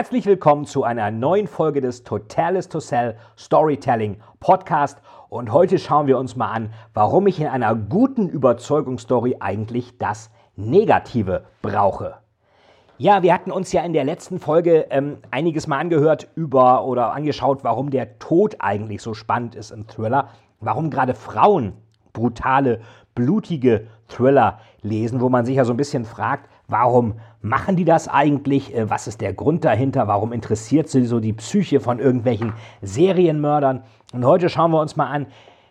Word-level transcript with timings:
Herzlich 0.00 0.24
willkommen 0.24 0.64
zu 0.64 0.82
einer 0.82 1.10
neuen 1.10 1.46
Folge 1.46 1.82
des 1.82 2.04
Totalis 2.04 2.70
to 2.70 2.80
Sell 2.80 3.18
Storytelling 3.38 4.16
Podcast. 4.40 4.96
Und 5.28 5.52
heute 5.52 5.78
schauen 5.78 6.06
wir 6.06 6.16
uns 6.16 6.36
mal 6.36 6.50
an, 6.50 6.72
warum 6.94 7.26
ich 7.26 7.38
in 7.38 7.48
einer 7.48 7.74
guten 7.74 8.26
Überzeugungsstory 8.26 9.36
eigentlich 9.40 9.98
das 9.98 10.30
Negative 10.56 11.44
brauche. 11.60 12.14
Ja, 12.96 13.22
wir 13.22 13.34
hatten 13.34 13.50
uns 13.50 13.72
ja 13.72 13.82
in 13.82 13.92
der 13.92 14.04
letzten 14.04 14.38
Folge 14.38 14.86
ähm, 14.88 15.18
einiges 15.30 15.66
mal 15.66 15.76
angehört 15.76 16.28
über 16.34 16.86
oder 16.86 17.12
angeschaut, 17.12 17.62
warum 17.62 17.90
der 17.90 18.18
Tod 18.18 18.56
eigentlich 18.58 19.02
so 19.02 19.12
spannend 19.12 19.54
ist 19.54 19.70
im 19.70 19.86
Thriller. 19.86 20.28
Warum 20.60 20.88
gerade 20.88 21.12
Frauen 21.12 21.74
brutale, 22.14 22.80
blutige 23.14 23.86
Thriller 24.08 24.60
lesen, 24.80 25.20
wo 25.20 25.28
man 25.28 25.44
sich 25.44 25.56
ja 25.56 25.66
so 25.66 25.74
ein 25.74 25.76
bisschen 25.76 26.06
fragt, 26.06 26.49
warum 26.70 27.14
machen 27.42 27.76
die 27.76 27.84
das 27.84 28.08
eigentlich? 28.08 28.74
Äh, 28.74 28.90
was 28.90 29.06
ist 29.06 29.20
der 29.20 29.32
Grund 29.32 29.64
dahinter? 29.64 30.08
Warum 30.08 30.32
interessiert 30.32 30.88
sie 30.88 31.04
so 31.04 31.20
die 31.20 31.32
Psyche 31.32 31.80
von 31.80 31.98
irgendwelchen 31.98 32.52
Serienmördern? 32.82 33.82
Und 34.12 34.24
heute 34.24 34.48
schauen 34.48 34.70
wir 34.70 34.80
uns 34.80 34.96
mal 34.96 35.06
an, 35.06 35.26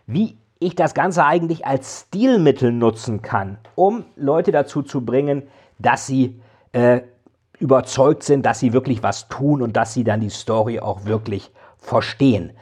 wie 0.06 0.36
ich 0.58 0.74
das 0.74 0.94
Ganze 0.94 1.24
eigentlich 1.24 1.66
als 1.66 2.06
Stilmittel 2.08 2.72
nutzen 2.72 3.22
kann, 3.22 3.58
um 3.74 4.04
Leute 4.16 4.52
dazu 4.52 4.82
zu 4.82 5.04
bringen, 5.04 5.44
dass 5.78 6.06
sie 6.06 6.40
äh, 6.72 7.00
überzeugt 7.58 8.22
sind, 8.22 8.44
dass 8.44 8.60
sie 8.60 8.72
wirklich 8.72 9.02
was 9.02 9.28
tun 9.28 9.62
und 9.62 9.76
dass 9.76 9.94
sie 9.94 10.04
dann 10.04 10.20
die 10.20 10.30
Story 10.30 10.80
auch 10.80 11.04
wirklich 11.04 11.50
verstehen. 11.78 12.52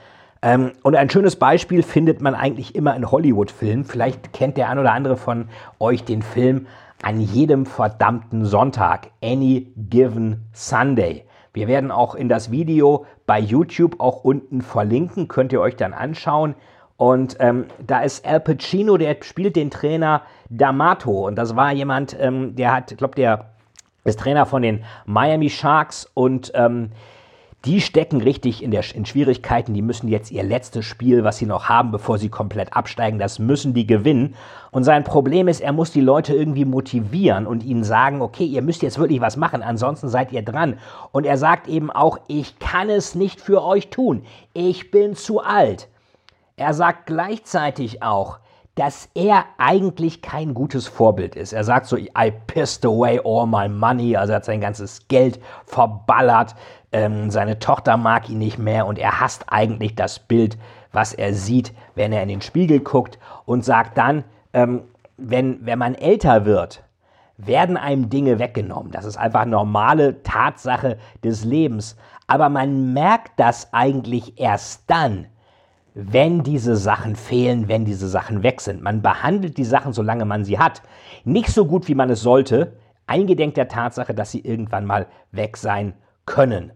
Ähm, 0.42 0.72
und 0.82 0.94
ein 0.94 1.10
schönes 1.10 1.36
Beispiel 1.36 1.82
findet 1.82 2.20
man 2.20 2.34
eigentlich 2.34 2.74
immer 2.74 2.94
in 2.94 3.10
Hollywood-Filmen. 3.10 3.84
Vielleicht 3.84 4.32
kennt 4.32 4.56
der 4.56 4.68
ein 4.68 4.78
oder 4.78 4.92
andere 4.92 5.16
von 5.16 5.48
euch 5.80 6.04
den 6.04 6.22
Film 6.22 6.66
An 7.02 7.20
jedem 7.20 7.64
verdammten 7.64 8.44
Sonntag, 8.44 9.10
Any 9.22 9.72
Given 9.76 10.48
Sunday. 10.52 11.24
Wir 11.52 11.68
werden 11.68 11.90
auch 11.90 12.14
in 12.14 12.28
das 12.28 12.50
Video 12.50 13.06
bei 13.26 13.38
YouTube 13.38 14.00
auch 14.00 14.24
unten 14.24 14.62
verlinken, 14.62 15.28
könnt 15.28 15.52
ihr 15.52 15.60
euch 15.60 15.76
dann 15.76 15.92
anschauen. 15.92 16.54
Und 16.96 17.36
ähm, 17.38 17.66
da 17.86 18.00
ist 18.00 18.26
Al 18.26 18.40
Pacino, 18.40 18.96
der 18.96 19.16
spielt 19.22 19.54
den 19.54 19.70
Trainer 19.70 20.22
D'Amato. 20.52 21.26
Und 21.26 21.36
das 21.36 21.54
war 21.54 21.72
jemand, 21.72 22.16
ähm, 22.18 22.56
der 22.56 22.74
hat, 22.74 22.90
ich 22.90 22.98
glaube, 22.98 23.14
der 23.14 23.50
ist 24.04 24.18
Trainer 24.18 24.46
von 24.46 24.62
den 24.62 24.84
Miami 25.06 25.50
Sharks 25.50 26.10
und 26.14 26.50
ähm, 26.54 26.90
die 27.64 27.80
stecken 27.80 28.20
richtig 28.20 28.62
in, 28.62 28.70
der, 28.70 28.84
in 28.94 29.04
Schwierigkeiten. 29.04 29.74
Die 29.74 29.82
müssen 29.82 30.08
jetzt 30.08 30.30
ihr 30.30 30.44
letztes 30.44 30.84
Spiel, 30.84 31.24
was 31.24 31.38
sie 31.38 31.46
noch 31.46 31.68
haben, 31.68 31.90
bevor 31.90 32.16
sie 32.18 32.28
komplett 32.28 32.72
absteigen, 32.72 33.18
das 33.18 33.38
müssen 33.38 33.74
die 33.74 33.86
gewinnen. 33.86 34.36
Und 34.70 34.84
sein 34.84 35.02
Problem 35.02 35.48
ist, 35.48 35.60
er 35.60 35.72
muss 35.72 35.90
die 35.90 36.00
Leute 36.00 36.34
irgendwie 36.34 36.64
motivieren 36.64 37.46
und 37.46 37.64
ihnen 37.64 37.82
sagen, 37.82 38.22
okay, 38.22 38.44
ihr 38.44 38.62
müsst 38.62 38.82
jetzt 38.82 38.98
wirklich 38.98 39.20
was 39.20 39.36
machen, 39.36 39.62
ansonsten 39.62 40.08
seid 40.08 40.30
ihr 40.30 40.42
dran. 40.42 40.78
Und 41.10 41.26
er 41.26 41.36
sagt 41.36 41.66
eben 41.66 41.90
auch, 41.90 42.18
ich 42.28 42.58
kann 42.60 42.90
es 42.90 43.16
nicht 43.16 43.40
für 43.40 43.64
euch 43.64 43.90
tun. 43.90 44.22
Ich 44.52 44.92
bin 44.92 45.16
zu 45.16 45.40
alt. 45.40 45.88
Er 46.56 46.74
sagt 46.74 47.06
gleichzeitig 47.06 48.02
auch, 48.02 48.38
dass 48.78 49.08
er 49.14 49.44
eigentlich 49.58 50.22
kein 50.22 50.54
gutes 50.54 50.86
Vorbild 50.86 51.34
ist. 51.34 51.52
Er 51.52 51.64
sagt 51.64 51.86
so, 51.86 51.96
I 51.96 52.32
pissed 52.46 52.86
away 52.86 53.20
all 53.24 53.44
my 53.44 53.68
money, 53.68 54.16
also 54.16 54.32
er 54.32 54.36
hat 54.36 54.44
sein 54.44 54.60
ganzes 54.60 55.08
Geld 55.08 55.40
verballert, 55.64 56.54
ähm, 56.92 57.30
seine 57.30 57.58
Tochter 57.58 57.96
mag 57.96 58.28
ihn 58.28 58.38
nicht 58.38 58.58
mehr 58.58 58.86
und 58.86 58.98
er 58.98 59.20
hasst 59.20 59.44
eigentlich 59.48 59.94
das 59.94 60.18
Bild, 60.18 60.56
was 60.92 61.12
er 61.12 61.34
sieht, 61.34 61.74
wenn 61.94 62.12
er 62.12 62.22
in 62.22 62.28
den 62.28 62.40
Spiegel 62.40 62.80
guckt 62.80 63.18
und 63.44 63.64
sagt 63.64 63.98
dann, 63.98 64.24
ähm, 64.52 64.82
wenn, 65.16 65.64
wenn 65.66 65.78
man 65.78 65.94
älter 65.94 66.44
wird, 66.44 66.82
werden 67.36 67.76
einem 67.76 68.08
Dinge 68.08 68.38
weggenommen. 68.38 68.90
Das 68.90 69.04
ist 69.04 69.16
einfach 69.16 69.44
normale 69.44 70.22
Tatsache 70.22 70.98
des 71.22 71.44
Lebens. 71.44 71.96
Aber 72.26 72.48
man 72.48 72.92
merkt 72.92 73.38
das 73.38 73.72
eigentlich 73.72 74.40
erst 74.40 74.84
dann, 74.88 75.26
wenn 75.94 76.42
diese 76.42 76.76
Sachen 76.76 77.16
fehlen, 77.16 77.68
wenn 77.68 77.84
diese 77.84 78.08
Sachen 78.08 78.42
weg 78.42 78.60
sind. 78.60 78.82
Man 78.82 79.02
behandelt 79.02 79.56
die 79.56 79.64
Sachen, 79.64 79.92
solange 79.92 80.24
man 80.24 80.44
sie 80.44 80.58
hat, 80.58 80.82
nicht 81.24 81.48
so 81.48 81.64
gut, 81.64 81.88
wie 81.88 81.94
man 81.94 82.10
es 82.10 82.22
sollte, 82.22 82.76
eingedenk 83.06 83.54
der 83.54 83.68
Tatsache, 83.68 84.14
dass 84.14 84.30
sie 84.30 84.40
irgendwann 84.40 84.84
mal 84.84 85.06
weg 85.32 85.56
sein 85.56 85.94
können. 86.28 86.72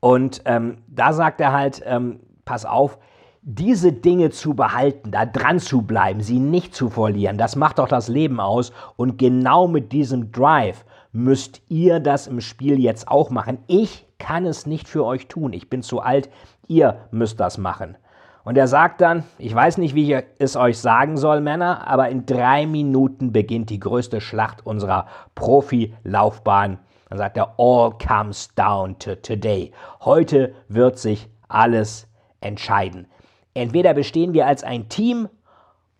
Und 0.00 0.42
ähm, 0.44 0.78
da 0.86 1.12
sagt 1.12 1.40
er 1.40 1.52
halt, 1.52 1.82
ähm, 1.84 2.20
pass 2.44 2.64
auf, 2.64 2.98
diese 3.42 3.92
Dinge 3.92 4.30
zu 4.30 4.54
behalten, 4.54 5.10
da 5.10 5.26
dran 5.26 5.60
zu 5.60 5.82
bleiben, 5.82 6.20
sie 6.20 6.38
nicht 6.38 6.74
zu 6.74 6.90
verlieren, 6.90 7.38
das 7.38 7.54
macht 7.54 7.78
doch 7.78 7.88
das 7.88 8.08
Leben 8.08 8.40
aus. 8.40 8.72
Und 8.96 9.18
genau 9.18 9.68
mit 9.68 9.92
diesem 9.92 10.32
Drive 10.32 10.84
müsst 11.12 11.62
ihr 11.68 12.00
das 12.00 12.26
im 12.26 12.40
Spiel 12.40 12.78
jetzt 12.80 13.08
auch 13.08 13.30
machen. 13.30 13.58
Ich 13.66 14.06
kann 14.18 14.46
es 14.46 14.66
nicht 14.66 14.88
für 14.88 15.04
euch 15.04 15.28
tun. 15.28 15.52
Ich 15.52 15.68
bin 15.68 15.82
zu 15.82 16.00
alt. 16.00 16.28
Ihr 16.66 16.98
müsst 17.10 17.38
das 17.38 17.58
machen. 17.58 17.96
Und 18.44 18.56
er 18.56 18.68
sagt 18.68 19.00
dann, 19.00 19.24
ich 19.38 19.54
weiß 19.54 19.78
nicht, 19.78 19.94
wie 19.94 20.12
ich 20.12 20.24
es 20.38 20.56
euch 20.56 20.78
sagen 20.78 21.16
soll, 21.16 21.40
Männer, 21.40 21.88
aber 21.88 22.08
in 22.10 22.26
drei 22.26 22.66
Minuten 22.66 23.32
beginnt 23.32 23.70
die 23.70 23.80
größte 23.80 24.20
Schlacht 24.20 24.64
unserer 24.64 25.06
Profilaufbahn. 25.34 26.78
Dann 27.08 27.18
sagt 27.18 27.36
er, 27.36 27.54
all 27.58 27.92
comes 27.98 28.52
down 28.54 28.98
to 28.98 29.14
today. 29.14 29.72
Heute 30.00 30.54
wird 30.68 30.98
sich 30.98 31.28
alles 31.48 32.08
entscheiden. 32.40 33.06
Entweder 33.54 33.94
bestehen 33.94 34.32
wir 34.34 34.46
als 34.46 34.64
ein 34.64 34.88
Team 34.88 35.28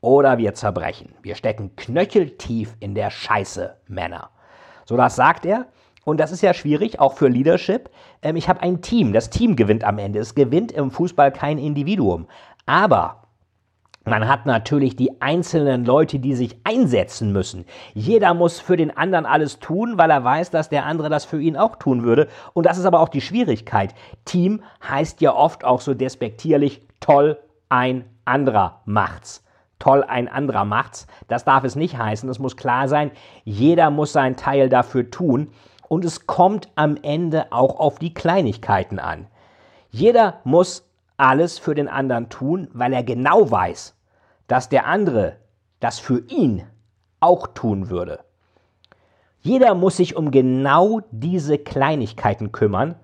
oder 0.01 0.39
wir 0.39 0.55
zerbrechen. 0.55 1.15
Wir 1.23 1.37
stecken 1.37 1.75
knöcheltief 1.77 2.77
in 2.81 2.95
der 2.95 3.11
Scheiße, 3.11 3.77
Männer. 3.87 4.31
So, 4.85 4.97
das 4.97 5.17
sagt 5.17 5.47
er. 5.47 5.67
Und 6.05 6.21
das 6.21 6.31
ist 6.31 6.43
ja 6.43 6.55
schwierig, 6.55 7.01
auch 7.01 7.15
für 7.15 7.29
Leadership. 7.29 7.91
Ähm, 8.23 8.37
ich 8.37 8.49
habe 8.49 8.63
ein 8.63 8.81
Team. 8.81 9.13
Das 9.13 9.31
Team 9.31 9.57
gewinnt 9.57 9.83
am 9.83 9.99
Ende. 9.99 10.21
Es 10.21 10.35
gewinnt 10.37 10.71
im 10.71 10.93
Fußball 10.93 11.33
kein 11.33 11.59
Individuum. 11.59 12.29
Aber 12.67 13.26
man 14.07 14.29
hat 14.29 14.47
natürlich 14.47 14.95
die 14.95 15.21
einzelnen 15.21 15.85
Leute, 15.85 16.21
die 16.21 16.35
sich 16.35 16.57
einsetzen 16.63 17.33
müssen. 17.33 17.65
Jeder 17.93 18.35
muss 18.35 18.61
für 18.61 18.77
den 18.77 18.97
anderen 18.97 19.27
alles 19.27 19.59
tun, 19.59 19.99
weil 19.99 20.11
er 20.11 20.23
weiß, 20.23 20.51
dass 20.51 20.69
der 20.69 20.87
andere 20.87 21.11
das 21.11 21.25
für 21.25 21.41
ihn 21.41 21.57
auch 21.57 21.77
tun 21.77 22.05
würde. 22.05 22.29
Und 22.55 22.67
das 22.67 22.79
ist 22.79 22.85
aber 22.85 23.01
auch 23.01 23.09
die 23.09 23.21
Schwierigkeit. 23.21 23.95
Team 24.25 24.63
heißt 24.89 25.21
ja 25.21 25.35
oft 25.35 25.65
auch 25.65 25.81
so 25.81 25.93
despektierlich, 25.93 26.87
toll, 27.01 27.37
ein 27.69 28.05
anderer 28.25 28.81
macht's. 28.85 29.45
Toll, 29.81 30.05
ein 30.05 30.29
anderer 30.29 30.65
macht's. 30.65 31.09
Das 31.27 31.45
darf 31.45 31.65
es 31.65 31.75
nicht 31.75 31.99
heißen. 31.99 32.29
Es 32.29 32.39
muss 32.39 32.57
klar 32.57 32.87
sein, 32.87 33.11
jeder 33.45 33.91
muss 33.91 34.13
seinen 34.13 34.37
Teil 34.37 34.69
dafür 34.69 35.11
tun 35.11 35.49
und 35.89 36.05
es 36.05 36.27
kommt 36.29 36.69
am 36.77 36.97
Ende 37.03 37.47
auch 37.51 37.81
auf 37.81 37.99
die 37.99 38.15
Kleinigkeiten 38.15 39.01
an. 39.01 39.27
Jeder 39.91 40.41
muss 40.45 40.89
alles 41.17 41.59
für 41.59 41.75
den 41.75 41.89
anderen 41.89 42.29
tun, 42.29 42.69
weil 42.73 42.93
er 42.93 43.03
genau 43.03 43.51
weiß, 43.51 43.96
dass 44.47 44.69
der 44.69 44.87
andere 44.87 45.37
das 45.81 45.99
für 45.99 46.21
ihn 46.29 46.65
auch 47.21 47.47
tun 47.49 47.91
würde. 47.91 48.21
Jeder 49.41 49.75
muss 49.75 49.97
sich 49.97 50.17
um 50.17 50.31
genau 50.31 51.01
diese 51.11 51.59
Kleinigkeiten 51.59 52.53
kümmern 52.53 52.97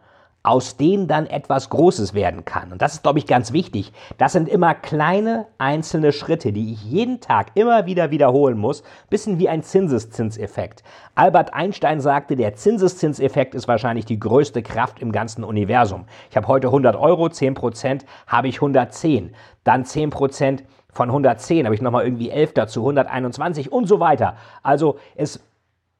aus 0.43 0.77
denen 0.77 1.07
dann 1.07 1.27
etwas 1.27 1.71
Großes 1.71 2.15
werden 2.15 2.45
kann. 2.45 2.73
Und 2.73 2.83
das 2.83 2.95
ist, 2.95 3.03
glaube 3.03 3.19
ich, 3.19 3.27
ganz 3.27 3.53
wichtig. 3.53 3.93
Das 4.19 4.33
sind 4.33 4.49
immer 4.49 4.75
kleine 4.75 5.47
einzelne 5.59 6.13
Schritte, 6.13 6.53
die 6.53 6.73
ich 6.73 6.83
jeden 6.85 7.21
Tag 7.21 7.53
immer 7.55 7.87
wieder 7.87 8.11
wiederholen 8.11 8.59
muss. 8.59 8.83
Bisschen 9.09 9.39
wie 9.39 9.49
ein 9.49 9.63
Zinseszinseffekt. 9.63 10.83
Albert 11.15 11.55
Einstein 11.55 12.01
sagte, 12.01 12.35
der 12.35 12.55
Zinseszinseffekt 12.55 13.55
ist 13.55 13.69
wahrscheinlich 13.69 14.05
die 14.05 14.19
größte 14.19 14.63
Kraft 14.63 15.01
im 15.01 15.13
ganzen 15.13 15.45
Universum. 15.45 16.07
Ich 16.31 16.37
habe 16.37 16.49
heute 16.49 16.69
100 16.69 16.97
Euro, 16.97 17.29
10 17.29 17.55
Prozent 17.55 18.05
habe 18.27 18.49
ich 18.49 18.57
110. 18.57 19.35
Dann 19.63 19.85
10 19.85 20.11
Prozent 20.11 20.65
von 20.93 21.09
110 21.09 21.65
habe 21.65 21.75
ich 21.75 21.83
nochmal 21.83 22.05
irgendwie 22.05 22.31
11 22.31 22.55
dazu, 22.55 22.81
121 22.81 23.73
und 23.73 23.87
so 23.87 24.01
weiter. 24.01 24.37
Also 24.63 24.99
es 25.15 25.41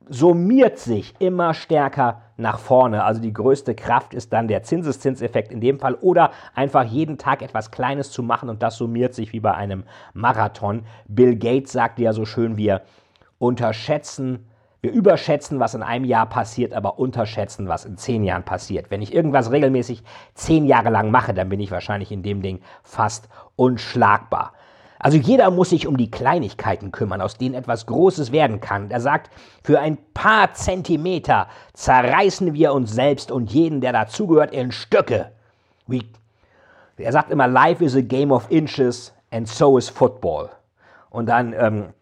summiert 0.09 0.79
sich 0.79 1.15
immer 1.19 1.55
stärker 1.55 2.23
nach 2.37 2.59
vorne. 2.59 3.05
Also 3.05 3.21
die 3.21 3.33
größte 3.33 3.75
Kraft 3.75 4.15
ist 4.15 4.33
dann 4.33 4.49
der 4.49 4.63
Zinseszinseffekt 4.63 5.53
in 5.53 5.61
dem 5.61 5.79
Fall 5.79 5.95
oder 5.95 6.31
einfach 6.55 6.85
jeden 6.85 7.19
Tag 7.19 7.43
etwas 7.43 7.71
Kleines 7.71 8.11
zu 8.11 8.23
machen 8.23 8.49
und 8.49 8.63
das 8.63 8.77
summiert 8.77 9.15
sich 9.15 9.33
wie 9.33 9.41
bei 9.41 9.55
einem 9.55 9.85
Marathon. 10.15 10.85
Bill 11.07 11.37
Gates 11.37 11.73
sagte 11.73 12.03
ja 12.03 12.13
so 12.13 12.25
schön, 12.25 12.57
wir 12.57 12.83
unterschätzen 13.39 14.47
Wir 14.85 14.91
überschätzen, 14.91 15.61
was 15.61 15.75
in 15.75 15.85
einem 15.85 16.05
Jahr 16.05 16.27
passiert, 16.29 16.73
aber 16.73 16.99
unterschätzen, 16.99 17.69
was 17.69 17.85
in 17.85 17.97
zehn 17.97 18.25
Jahren 18.25 18.43
passiert. 18.43 18.91
Wenn 18.91 19.01
ich 19.01 19.15
irgendwas 19.15 19.53
regelmäßig 19.53 20.03
zehn 20.35 20.67
Jahre 20.67 20.91
lang 20.91 21.13
mache, 21.13 21.33
dann 21.33 21.49
bin 21.49 21.61
ich 21.61 21.71
wahrscheinlich 21.71 22.11
in 22.11 22.25
dem 22.25 22.43
Ding 22.43 22.61
fast 22.83 23.29
unschlagbar. 23.55 24.55
Also 25.03 25.19
jeder 25.19 25.51
muss 25.51 25.71
sich 25.71 25.87
um 25.87 25.97
die 25.97 26.11
Kleinigkeiten 26.11 26.93
kümmern, 26.93 27.21
aus 27.21 27.37
denen 27.37 27.57
etwas 27.57 27.87
Großes 27.87 28.31
werden 28.31 28.61
kann. 28.61 28.91
Er 28.91 29.01
sagt, 29.01 29.31
für 29.65 29.81
ein 29.81 29.99
paar 30.15 30.55
Zentimeter 30.55 31.49
zerreißen 31.75 32.55
wir 32.55 32.73
uns 32.73 32.93
selbst 32.93 33.33
und 33.33 33.53
jeden, 33.53 33.81
der 33.81 33.93
dazugehört, 33.93 34.53
in 34.53 34.71
Stücke. 34.71 35.33
We, 35.89 36.03
er 36.97 37.13
sagt 37.13 37.33
immer, 37.33 37.49
life 37.49 37.85
is 37.85 37.97
a 37.97 38.01
game 38.01 38.31
of 38.31 38.49
inches 38.49 39.13
and 39.33 39.49
so 39.49 39.77
is 39.77 39.89
football. 39.89 40.51
Und 41.11 41.27
dann, 41.27 41.53
ähm, 41.53 41.93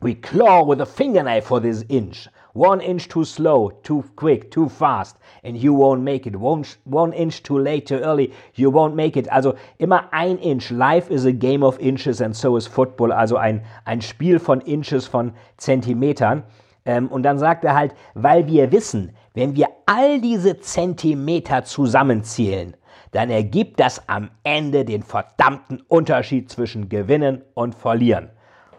We 0.00 0.14
claw 0.14 0.62
with 0.62 0.80
a 0.80 0.86
fingernail 0.86 1.42
for 1.42 1.60
this 1.60 1.82
inch. 1.88 2.28
One 2.58 2.80
inch 2.80 3.06
too 3.06 3.24
slow, 3.24 3.70
too 3.84 4.02
quick, 4.16 4.50
too 4.50 4.68
fast, 4.68 5.16
and 5.44 5.56
you 5.56 5.72
won't 5.72 6.02
make 6.02 6.26
it. 6.26 6.34
One, 6.34 7.12
inch 7.12 7.44
too 7.44 7.56
late, 7.56 7.86
too 7.86 7.98
early, 7.98 8.32
you 8.56 8.68
won't 8.68 8.96
make 8.96 9.16
it. 9.16 9.28
Also 9.30 9.54
immer 9.78 10.08
ein 10.10 10.38
Inch. 10.38 10.72
Life 10.72 11.08
is 11.08 11.24
a 11.24 11.30
game 11.30 11.62
of 11.62 11.78
inches 11.78 12.20
and 12.20 12.34
so 12.34 12.56
is 12.56 12.66
football. 12.66 13.12
Also 13.12 13.36
ein, 13.36 13.62
ein 13.84 14.00
Spiel 14.00 14.40
von 14.40 14.60
Inches, 14.62 15.06
von 15.06 15.34
Zentimetern. 15.56 16.42
Ähm, 16.84 17.06
und 17.06 17.22
dann 17.22 17.38
sagt 17.38 17.64
er 17.64 17.76
halt, 17.76 17.94
weil 18.14 18.48
wir 18.48 18.72
wissen, 18.72 19.12
wenn 19.34 19.54
wir 19.54 19.68
all 19.86 20.20
diese 20.20 20.58
Zentimeter 20.58 21.62
zusammenzählen, 21.62 22.74
dann 23.12 23.30
ergibt 23.30 23.78
das 23.78 24.08
am 24.08 24.30
Ende 24.42 24.84
den 24.84 25.04
verdammten 25.04 25.80
Unterschied 25.86 26.50
zwischen 26.50 26.88
Gewinnen 26.88 27.42
und 27.54 27.76
Verlieren. 27.76 28.30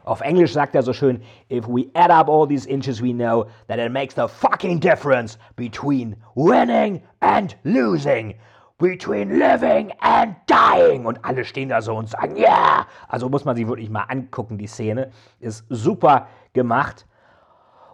Auf 0.10 0.22
Englisch 0.22 0.54
sagt 0.54 0.74
er 0.74 0.82
so 0.82 0.92
schön, 0.92 1.22
if 1.52 1.68
we 1.68 1.86
add 1.94 2.12
up 2.12 2.30
all 2.30 2.48
these 2.48 2.68
inches 2.68 3.00
we 3.00 3.14
know 3.14 3.46
that 3.68 3.78
it 3.78 3.92
makes 3.92 4.16
the 4.16 4.28
fucking 4.28 4.80
difference 4.80 5.38
between 5.56 6.16
winning 6.34 7.04
and 7.20 7.56
losing. 7.64 8.34
Between 8.80 9.38
living 9.38 9.94
and 10.00 10.36
dying. 10.48 11.06
Und 11.06 11.24
alle 11.24 11.46
stehen 11.46 11.70
da 11.70 11.84
so 11.84 11.96
und 11.96 12.10
sagen, 12.10 12.38
ja. 12.38 12.48
Yeah! 12.48 12.88
Also 13.08 13.30
muss 13.30 13.46
man 13.46 13.56
sich 13.56 13.68
wirklich 13.68 13.92
mal 13.92 14.06
angucken, 14.08 14.58
die 14.58 14.66
Szene. 14.66 15.12
Ist 15.40 15.64
super 15.70 16.26
gemacht. 16.54 17.06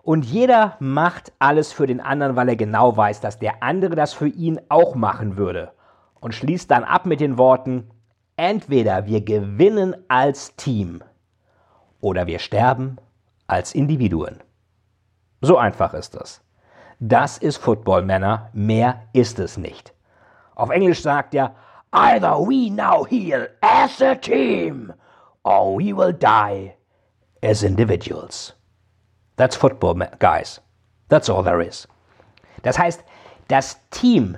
Und 0.01 0.23
jeder 0.23 0.77
macht 0.79 1.33
alles 1.39 1.73
für 1.73 1.85
den 1.85 1.99
anderen, 1.99 2.37
weil 2.37 2.47
er 2.47 2.55
genau 2.55 2.95
weiß, 2.95 3.19
dass 3.19 3.39
der 3.39 3.61
andere 3.61 3.95
das 3.95 4.13
für 4.13 4.29
ihn 4.29 4.61
auch 4.69 4.95
machen 4.95 5.35
würde. 5.35 5.73
Und 6.21 6.33
schließt 6.33 6.71
dann 6.71 6.85
ab 6.85 7.07
mit 7.07 7.19
den 7.19 7.37
Worten, 7.37 7.89
entweder 8.37 9.05
wir 9.05 9.19
gewinnen 9.19 9.97
als 10.07 10.55
Team 10.55 11.01
oder 12.05 12.27
wir 12.27 12.37
sterben 12.37 12.97
als 13.47 13.73
Individuen. 13.73 14.43
So 15.41 15.57
einfach 15.57 15.95
ist 15.95 16.15
es. 16.15 16.39
Das 16.99 17.39
ist 17.39 17.57
Football, 17.57 18.03
Männer, 18.03 18.51
mehr 18.53 19.07
ist 19.11 19.39
es 19.39 19.57
nicht. 19.57 19.91
Auf 20.53 20.69
Englisch 20.69 21.01
sagt 21.01 21.33
er, 21.33 21.55
either 21.91 22.37
we 22.37 22.69
now 22.69 23.07
heal 23.07 23.49
as 23.61 24.03
a 24.03 24.13
team 24.13 24.93
or 25.43 25.79
we 25.79 25.97
will 25.97 26.13
die 26.13 26.73
as 27.41 27.63
individuals. 27.63 28.53
That's 29.35 29.55
football, 29.55 29.95
guys. 30.19 30.61
That's 31.09 31.27
all 31.27 31.43
there 31.43 31.65
is. 31.65 31.87
Das 32.61 32.77
heißt, 32.77 33.03
das 33.47 33.79
Team 33.89 34.37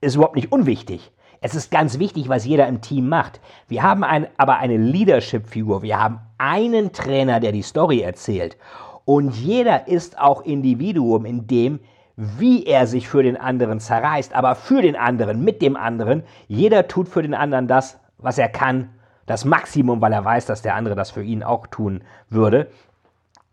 ist 0.00 0.16
überhaupt 0.16 0.34
nicht 0.34 0.50
unwichtig. 0.50 1.12
Es 1.40 1.54
ist 1.54 1.70
ganz 1.70 1.98
wichtig, 1.98 2.28
was 2.28 2.44
jeder 2.44 2.66
im 2.66 2.80
Team 2.80 3.08
macht. 3.08 3.40
Wir 3.68 3.82
haben 3.82 4.04
ein, 4.04 4.26
aber 4.36 4.58
eine 4.58 4.76
Leadership-Figur. 4.76 5.82
Wir 5.82 6.00
haben 6.00 6.20
einen 6.38 6.92
Trainer, 6.92 7.40
der 7.40 7.52
die 7.52 7.62
Story 7.62 8.00
erzählt. 8.00 8.56
Und 9.04 9.34
jeder 9.36 9.88
ist 9.88 10.18
auch 10.18 10.42
Individuum 10.42 11.24
in 11.24 11.46
dem, 11.46 11.80
wie 12.16 12.64
er 12.66 12.86
sich 12.86 13.08
für 13.08 13.22
den 13.22 13.36
anderen 13.36 13.78
zerreißt, 13.78 14.34
aber 14.34 14.56
für 14.56 14.82
den 14.82 14.96
anderen, 14.96 15.44
mit 15.44 15.62
dem 15.62 15.76
anderen. 15.76 16.24
Jeder 16.48 16.88
tut 16.88 17.08
für 17.08 17.22
den 17.22 17.34
anderen 17.34 17.68
das, 17.68 18.00
was 18.18 18.38
er 18.38 18.48
kann, 18.48 18.90
das 19.26 19.44
Maximum, 19.44 20.00
weil 20.00 20.12
er 20.12 20.24
weiß, 20.24 20.46
dass 20.46 20.62
der 20.62 20.74
andere 20.74 20.96
das 20.96 21.12
für 21.12 21.22
ihn 21.22 21.44
auch 21.44 21.68
tun 21.68 22.02
würde. 22.28 22.70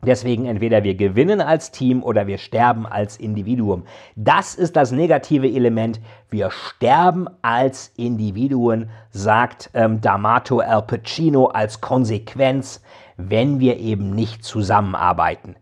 Deswegen 0.04 0.46
entweder 0.46 0.84
wir 0.84 0.96
gewinnen 0.96 1.42
als 1.42 1.72
Team 1.72 2.04
oder 2.04 2.28
wir 2.28 2.38
sterben 2.38 2.86
als 2.86 3.18
Individuum. 3.18 3.86
Das 4.16 4.54
ist 4.54 4.76
das 4.76 4.92
negative 4.92 5.48
Element. 5.48 6.00
Wir 6.30 6.52
sterben 6.52 7.28
als 7.42 7.92
Individuen, 7.98 8.90
sagt 9.10 9.72
ähm, 9.74 10.02
D'Amato 10.02 10.60
Al 10.60 10.84
Pacino 10.84 11.48
als 11.48 11.82
Konsequenz, 11.82 12.84
wenn 13.18 13.60
wir 13.60 13.80
eben 13.80 14.12
nicht 14.12 14.44
zusammenarbeiten. 14.44 15.56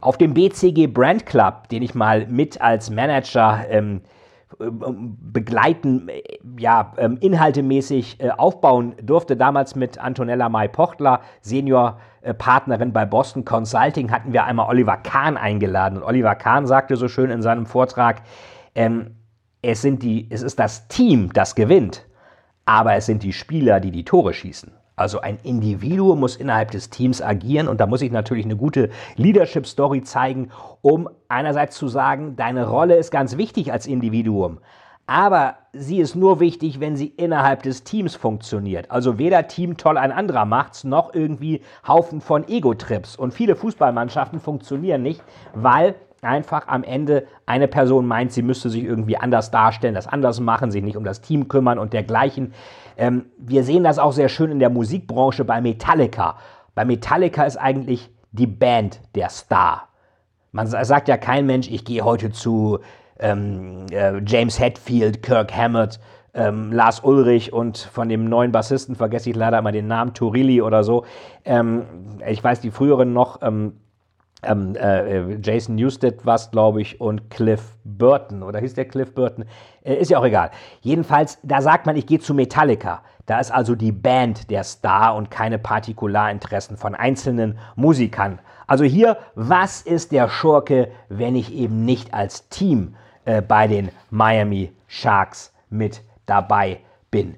Auf 0.00 0.16
dem 0.16 0.34
BCG 0.34 0.86
Brand 0.88 1.26
Club, 1.26 1.68
den 1.68 1.82
ich 1.82 1.94
mal 1.94 2.26
mit 2.26 2.60
als 2.60 2.90
Manager 2.90 3.64
ähm, 3.68 4.02
begleiten, 4.58 6.08
ja, 6.58 6.92
ähm, 6.96 7.16
inhaltemäßig 7.20 8.20
äh, 8.20 8.30
aufbauen 8.30 8.94
durfte. 9.02 9.36
Damals 9.36 9.74
mit 9.76 9.98
Antonella 9.98 10.48
Mai 10.48 10.68
Pochtler, 10.68 11.20
Senior-Partnerin 11.40 12.92
bei 12.92 13.04
Boston 13.04 13.44
Consulting, 13.44 14.10
hatten 14.10 14.32
wir 14.32 14.44
einmal 14.44 14.68
Oliver 14.68 14.96
Kahn 14.96 15.36
eingeladen. 15.36 15.98
Und 15.98 16.04
Oliver 16.04 16.34
Kahn 16.34 16.66
sagte 16.66 16.96
so 16.96 17.08
schön 17.08 17.30
in 17.30 17.42
seinem 17.42 17.66
Vortrag, 17.66 18.22
ähm, 18.74 19.16
es, 19.62 19.82
sind 19.82 20.02
die, 20.02 20.26
es 20.30 20.42
ist 20.42 20.58
das 20.58 20.88
Team, 20.88 21.32
das 21.32 21.54
gewinnt, 21.54 22.06
aber 22.64 22.94
es 22.94 23.06
sind 23.06 23.22
die 23.22 23.32
Spieler, 23.32 23.80
die 23.80 23.90
die 23.90 24.04
Tore 24.04 24.34
schießen. 24.34 24.72
Also 24.96 25.20
ein 25.20 25.38
Individuum 25.42 26.20
muss 26.20 26.36
innerhalb 26.36 26.70
des 26.70 26.90
Teams 26.90 27.22
agieren 27.22 27.68
und 27.68 27.80
da 27.80 27.86
muss 27.86 28.02
ich 28.02 28.12
natürlich 28.12 28.44
eine 28.44 28.56
gute 28.56 28.90
Leadership-Story 29.16 30.02
zeigen, 30.02 30.50
um 30.82 31.08
einerseits 31.28 31.76
zu 31.76 31.88
sagen, 31.88 32.36
deine 32.36 32.68
Rolle 32.68 32.96
ist 32.96 33.10
ganz 33.10 33.36
wichtig 33.36 33.72
als 33.72 33.86
Individuum, 33.86 34.58
aber 35.06 35.56
sie 35.72 35.98
ist 35.98 36.14
nur 36.14 36.40
wichtig, 36.40 36.78
wenn 36.78 36.96
sie 36.96 37.06
innerhalb 37.06 37.62
des 37.62 37.84
Teams 37.84 38.14
funktioniert. 38.14 38.90
Also 38.90 39.18
weder 39.18 39.48
Team 39.48 39.76
toll 39.76 39.98
ein 39.98 40.12
anderer 40.12 40.44
macht's, 40.44 40.84
noch 40.84 41.14
irgendwie 41.14 41.62
Haufen 41.86 42.20
von 42.20 42.46
Ego-Trips. 42.46 43.16
Und 43.16 43.34
viele 43.34 43.56
Fußballmannschaften 43.56 44.40
funktionieren 44.40 45.02
nicht, 45.02 45.22
weil 45.54 45.94
einfach 46.22 46.68
am 46.68 46.84
Ende 46.84 47.26
eine 47.46 47.66
Person 47.68 48.06
meint, 48.06 48.32
sie 48.32 48.42
müsste 48.42 48.70
sich 48.70 48.84
irgendwie 48.84 49.16
anders 49.16 49.50
darstellen, 49.50 49.94
das 49.94 50.06
anders 50.06 50.38
machen, 50.40 50.70
sich 50.70 50.82
nicht 50.82 50.96
um 50.96 51.04
das 51.04 51.20
Team 51.20 51.48
kümmern 51.48 51.78
und 51.78 51.92
dergleichen. 51.92 52.54
Ähm, 52.96 53.26
wir 53.38 53.64
sehen 53.64 53.82
das 53.82 53.98
auch 53.98 54.12
sehr 54.12 54.28
schön 54.28 54.52
in 54.52 54.60
der 54.60 54.70
Musikbranche 54.70 55.44
bei 55.44 55.60
Metallica. 55.60 56.36
Bei 56.74 56.84
Metallica 56.84 57.42
ist 57.42 57.56
eigentlich 57.56 58.08
die 58.30 58.46
Band 58.46 59.00
der 59.16 59.28
Star. 59.28 59.88
Man 60.52 60.66
sagt 60.66 61.08
ja 61.08 61.16
kein 61.16 61.46
Mensch, 61.46 61.68
ich 61.68 61.84
gehe 61.84 62.04
heute 62.04 62.30
zu 62.30 62.78
ähm, 63.18 63.86
äh, 63.90 64.20
James 64.24 64.60
Hetfield, 64.60 65.22
Kirk 65.22 65.54
Hammett, 65.56 65.98
ähm, 66.34 66.72
Lars 66.72 67.00
Ulrich 67.00 67.52
und 67.52 67.78
von 67.78 68.08
dem 68.08 68.28
neuen 68.28 68.52
Bassisten 68.52 68.94
vergesse 68.94 69.30
ich 69.30 69.36
leider 69.36 69.58
immer 69.58 69.72
den 69.72 69.86
Namen, 69.88 70.14
Turilli 70.14 70.62
oder 70.62 70.84
so. 70.84 71.04
Ähm, 71.44 71.82
ich 72.26 72.42
weiß 72.44 72.60
die 72.60 72.70
früheren 72.70 73.12
noch, 73.12 73.40
ähm, 74.42 74.74
ähm, 74.78 75.30
äh, 75.30 75.38
Jason 75.42 75.76
Newsted 75.76 76.26
war 76.26 76.34
es, 76.34 76.50
glaube 76.50 76.82
ich, 76.82 77.00
und 77.00 77.30
Cliff 77.30 77.76
Burton. 77.84 78.42
Oder 78.42 78.60
hieß 78.60 78.74
der 78.74 78.86
Cliff 78.86 79.14
Burton? 79.14 79.44
Äh, 79.84 79.94
ist 79.94 80.10
ja 80.10 80.18
auch 80.18 80.24
egal. 80.24 80.50
Jedenfalls, 80.80 81.38
da 81.42 81.62
sagt 81.62 81.86
man, 81.86 81.96
ich 81.96 82.06
gehe 82.06 82.18
zu 82.18 82.34
Metallica. 82.34 83.02
Da 83.26 83.38
ist 83.38 83.52
also 83.52 83.74
die 83.74 83.92
Band 83.92 84.50
der 84.50 84.64
Star 84.64 85.14
und 85.14 85.30
keine 85.30 85.58
Partikularinteressen 85.58 86.76
von 86.76 86.94
einzelnen 86.94 87.58
Musikern. 87.76 88.40
Also 88.66 88.84
hier, 88.84 89.16
was 89.34 89.82
ist 89.82 90.10
der 90.10 90.28
Schurke, 90.28 90.88
wenn 91.08 91.36
ich 91.36 91.54
eben 91.54 91.84
nicht 91.84 92.12
als 92.12 92.48
Team 92.48 92.96
äh, 93.24 93.40
bei 93.40 93.68
den 93.68 93.90
Miami 94.10 94.72
Sharks 94.88 95.52
mit 95.70 96.02
dabei 96.26 96.80
bin? 97.10 97.36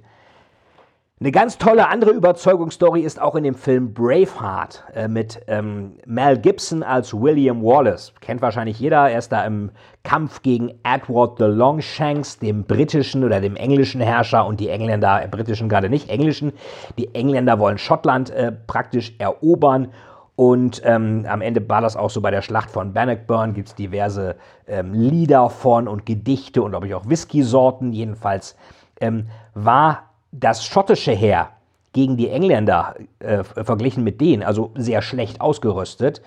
Eine 1.24 1.32
ganz 1.32 1.56
tolle 1.56 1.88
andere 1.88 2.10
Überzeugungsstory 2.10 3.00
ist 3.00 3.18
auch 3.18 3.34
in 3.34 3.44
dem 3.44 3.54
Film 3.54 3.94
Braveheart 3.94 4.84
äh, 4.94 5.08
mit 5.08 5.40
ähm, 5.46 5.92
Mel 6.04 6.36
Gibson 6.36 6.82
als 6.82 7.14
William 7.14 7.62
Wallace. 7.62 8.12
Kennt 8.20 8.42
wahrscheinlich 8.42 8.78
jeder. 8.78 9.08
Er 9.08 9.20
ist 9.20 9.32
da 9.32 9.42
im 9.46 9.70
Kampf 10.02 10.42
gegen 10.42 10.74
Edward 10.82 11.38
the 11.38 11.46
Longshanks, 11.46 12.40
dem 12.40 12.64
britischen 12.64 13.24
oder 13.24 13.40
dem 13.40 13.56
englischen 13.56 14.02
Herrscher 14.02 14.44
und 14.44 14.60
die 14.60 14.68
Engländer, 14.68 15.24
äh, 15.24 15.26
britischen 15.26 15.70
gerade 15.70 15.88
nicht, 15.88 16.10
englischen. 16.10 16.52
Die 16.98 17.14
Engländer 17.14 17.58
wollen 17.58 17.78
Schottland 17.78 18.28
äh, 18.28 18.52
praktisch 18.52 19.14
erobern. 19.16 19.88
Und 20.36 20.82
ähm, 20.84 21.24
am 21.26 21.40
Ende 21.40 21.66
war 21.70 21.80
das 21.80 21.96
auch 21.96 22.10
so 22.10 22.20
bei 22.20 22.32
der 22.32 22.42
Schlacht 22.42 22.70
von 22.70 22.92
Bannockburn, 22.92 23.54
gibt 23.54 23.68
es 23.68 23.74
diverse 23.74 24.36
ähm, 24.66 24.92
Lieder 24.92 25.48
von 25.48 25.88
und 25.88 26.04
Gedichte 26.04 26.62
und 26.62 26.72
glaube 26.72 26.86
ich 26.86 26.94
auch 26.94 27.08
Whisky-Sorten. 27.08 27.94
Jedenfalls 27.94 28.56
ähm, 29.00 29.28
war 29.54 30.10
das 30.40 30.64
schottische 30.64 31.12
Heer 31.12 31.50
gegen 31.92 32.16
die 32.16 32.28
Engländer 32.28 32.96
äh, 33.20 33.44
verglichen 33.44 34.02
mit 34.02 34.20
denen, 34.20 34.42
also 34.42 34.72
sehr 34.74 35.00
schlecht 35.00 35.40
ausgerüstet. 35.40 36.22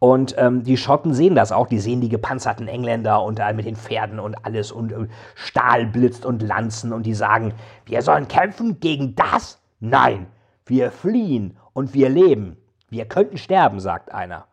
Und 0.00 0.34
ähm, 0.36 0.64
die 0.64 0.76
Schotten 0.76 1.14
sehen 1.14 1.36
das 1.36 1.52
auch, 1.52 1.68
die 1.68 1.78
sehen 1.78 2.00
die 2.00 2.08
gepanzerten 2.08 2.66
Engländer 2.66 3.22
und 3.22 3.38
äh, 3.38 3.52
mit 3.52 3.66
den 3.66 3.76
Pferden 3.76 4.18
und 4.18 4.34
alles 4.44 4.72
und 4.72 4.90
äh, 4.90 5.06
Stahl 5.36 5.86
blitzt 5.86 6.26
und 6.26 6.42
Lanzen 6.42 6.92
und 6.92 7.06
die 7.06 7.14
sagen, 7.14 7.54
wir 7.86 8.02
sollen 8.02 8.26
kämpfen 8.26 8.80
gegen 8.80 9.14
das? 9.14 9.60
Nein, 9.78 10.26
wir 10.66 10.90
fliehen 10.90 11.56
und 11.72 11.94
wir 11.94 12.08
leben. 12.08 12.56
Wir 12.90 13.04
könnten 13.04 13.38
sterben, 13.38 13.78
sagt 13.78 14.12
einer. 14.12 14.46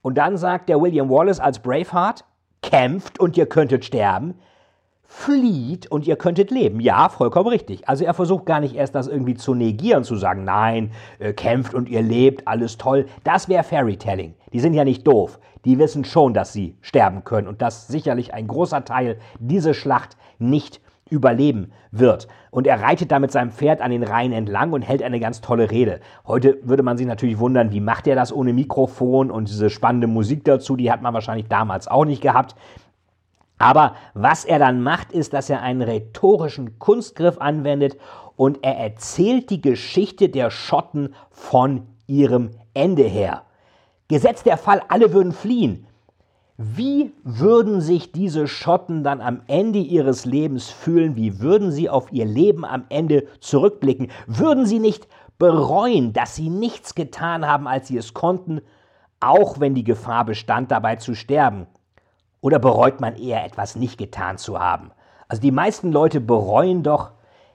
Und 0.00 0.16
dann 0.16 0.36
sagt 0.36 0.68
der 0.68 0.80
William 0.80 1.10
Wallace 1.10 1.40
als 1.40 1.58
Braveheart, 1.58 2.24
kämpft 2.62 3.18
und 3.18 3.36
ihr 3.36 3.46
könntet 3.46 3.84
sterben, 3.84 4.34
flieht 5.10 5.90
und 5.90 6.06
ihr 6.06 6.16
könntet 6.16 6.50
leben. 6.50 6.80
Ja, 6.80 7.08
vollkommen 7.08 7.48
richtig. 7.48 7.88
Also 7.88 8.04
er 8.04 8.12
versucht 8.12 8.44
gar 8.44 8.60
nicht 8.60 8.76
erst 8.76 8.94
das 8.94 9.08
irgendwie 9.08 9.34
zu 9.34 9.54
negieren, 9.54 10.04
zu 10.04 10.16
sagen, 10.16 10.44
nein, 10.44 10.92
äh, 11.18 11.32
kämpft 11.32 11.72
und 11.72 11.88
ihr 11.88 12.02
lebt, 12.02 12.46
alles 12.46 12.76
toll. 12.76 13.06
Das 13.24 13.48
wäre 13.48 13.64
Fairytelling. 13.64 14.34
Die 14.52 14.60
sind 14.60 14.74
ja 14.74 14.84
nicht 14.84 15.06
doof. 15.06 15.40
Die 15.64 15.78
wissen 15.78 16.04
schon, 16.04 16.34
dass 16.34 16.52
sie 16.52 16.76
sterben 16.82 17.24
können 17.24 17.48
und 17.48 17.62
dass 17.62 17.88
sicherlich 17.88 18.34
ein 18.34 18.46
großer 18.46 18.84
Teil 18.84 19.18
diese 19.40 19.72
Schlacht 19.72 20.18
nicht 20.38 20.82
überleben 21.08 21.72
wird. 21.90 22.28
Und 22.50 22.66
er 22.66 22.82
reitet 22.82 23.10
da 23.10 23.18
mit 23.18 23.32
seinem 23.32 23.50
Pferd 23.50 23.80
an 23.80 23.90
den 23.90 24.02
Rhein 24.02 24.32
entlang 24.32 24.74
und 24.74 24.82
hält 24.82 25.02
eine 25.02 25.20
ganz 25.20 25.40
tolle 25.40 25.70
Rede. 25.70 26.00
Heute 26.26 26.58
würde 26.62 26.82
man 26.82 26.98
sich 26.98 27.06
natürlich 27.06 27.38
wundern, 27.38 27.72
wie 27.72 27.80
macht 27.80 28.06
er 28.06 28.14
das 28.14 28.30
ohne 28.30 28.52
Mikrofon 28.52 29.30
und 29.30 29.48
diese 29.48 29.70
spannende 29.70 30.06
Musik 30.06 30.44
dazu, 30.44 30.76
die 30.76 30.92
hat 30.92 31.00
man 31.00 31.14
wahrscheinlich 31.14 31.48
damals 31.48 31.88
auch 31.88 32.04
nicht 32.04 32.20
gehabt. 32.20 32.54
Aber 33.58 33.96
was 34.14 34.44
er 34.44 34.58
dann 34.58 34.82
macht, 34.82 35.12
ist, 35.12 35.32
dass 35.32 35.50
er 35.50 35.62
einen 35.62 35.82
rhetorischen 35.82 36.78
Kunstgriff 36.78 37.38
anwendet 37.38 37.96
und 38.36 38.60
er 38.62 38.76
erzählt 38.76 39.50
die 39.50 39.60
Geschichte 39.60 40.28
der 40.28 40.50
Schotten 40.50 41.14
von 41.30 41.86
ihrem 42.06 42.50
Ende 42.72 43.02
her. 43.02 43.42
Gesetzt 44.06 44.46
der 44.46 44.56
Fall, 44.56 44.80
alle 44.88 45.12
würden 45.12 45.32
fliehen. 45.32 45.86
Wie 46.56 47.12
würden 47.22 47.80
sich 47.80 48.10
diese 48.10 48.48
Schotten 48.48 49.04
dann 49.04 49.20
am 49.20 49.42
Ende 49.46 49.78
ihres 49.78 50.24
Lebens 50.24 50.68
fühlen? 50.68 51.14
Wie 51.14 51.40
würden 51.40 51.70
sie 51.70 51.88
auf 51.88 52.12
ihr 52.12 52.24
Leben 52.24 52.64
am 52.64 52.84
Ende 52.88 53.26
zurückblicken? 53.40 54.10
Würden 54.26 54.66
sie 54.66 54.80
nicht 54.80 55.06
bereuen, 55.38 56.12
dass 56.12 56.34
sie 56.34 56.48
nichts 56.48 56.96
getan 56.96 57.46
haben, 57.46 57.68
als 57.68 57.88
sie 57.88 57.96
es 57.96 58.12
konnten, 58.12 58.60
auch 59.20 59.60
wenn 59.60 59.74
die 59.74 59.84
Gefahr 59.84 60.24
bestand, 60.24 60.72
dabei 60.72 60.96
zu 60.96 61.14
sterben? 61.14 61.66
Oder 62.40 62.58
bereut 62.58 63.00
man 63.00 63.16
eher 63.16 63.44
etwas 63.44 63.76
nicht 63.76 63.98
getan 63.98 64.38
zu 64.38 64.58
haben? 64.58 64.90
Also 65.28 65.42
die 65.42 65.50
meisten 65.50 65.92
Leute 65.92 66.20
bereuen 66.20 66.82
doch 66.82 67.12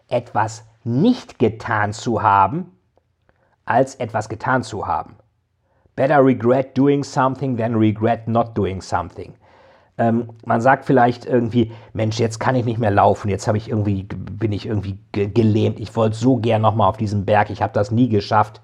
etwas 0.08 0.66
nicht 0.84 1.40
getan 1.40 1.94
zu 1.94 2.22
haben, 2.22 2.78
als 3.66 3.96
etwas 3.96 4.30
getan 4.30 4.63
zu 4.63 4.86
haben. 4.86 5.16
Better 5.96 6.24
regret 6.24 6.78
doing 6.78 7.04
something 7.04 7.58
than 7.58 7.75
regret 7.75 8.28
not 8.28 8.58
doing 8.58 8.82
something. 8.82 9.34
Ähm, 9.98 10.30
man 10.44 10.60
sagt 10.60 10.86
vielleicht 10.86 11.25
irgendwie, 11.25 11.72
Mensch, 11.94 12.20
jetzt 12.20 12.40
kann 12.40 12.56
ich 12.56 12.66
nicht 12.66 12.80
mehr 12.80 12.92
laufen, 12.92 13.30
jetzt 13.30 13.48
ich 13.48 13.70
irgendwie, 13.70 14.04
bin 14.04 14.52
ich 14.52 14.66
irgendwie 14.66 14.98
gelähmt, 15.12 15.80
ich 15.80 15.96
wollte 15.96 16.16
so 16.16 16.38
gern 16.38 16.63
nochmal 16.63 16.90
auf 16.90 16.98
diesen 16.98 17.25
Berg, 17.25 17.52
ich 17.52 17.62
habe 17.62 17.74
das 17.74 17.92
nie 17.92 18.10
geschafft. 18.10 18.62